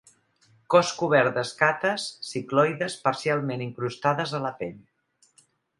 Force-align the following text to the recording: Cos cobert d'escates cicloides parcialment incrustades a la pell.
Cos 0.73 0.93
cobert 1.01 1.33
d'escates 1.35 2.07
cicloides 2.31 2.99
parcialment 3.05 3.65
incrustades 3.69 4.35
a 4.41 4.45
la 4.49 4.55
pell. 4.65 4.79